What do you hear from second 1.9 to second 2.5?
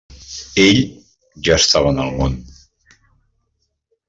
en el món.